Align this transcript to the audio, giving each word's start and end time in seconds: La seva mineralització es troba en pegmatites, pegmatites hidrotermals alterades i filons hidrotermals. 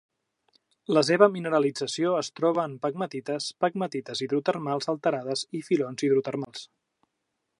La 0.97 1.01
seva 1.09 1.27
mineralització 1.35 2.13
es 2.21 2.29
troba 2.39 2.63
en 2.69 2.73
pegmatites, 2.87 3.51
pegmatites 3.65 4.25
hidrotermals 4.27 4.91
alterades 4.97 5.47
i 5.61 5.65
filons 5.71 6.07
hidrotermals. 6.09 6.67